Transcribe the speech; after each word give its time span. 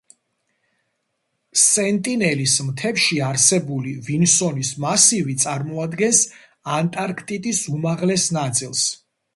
სენტინელის 1.63 2.55
მთებში 2.69 3.19
არსებული 3.27 3.93
ვინსონის 4.09 4.73
მასივი 4.87 5.39
წარმოადგენს 5.45 6.25
ანტარქტიდის 6.81 7.65
უმაღლეს 7.79 8.29
ნაწილს. 8.41 8.87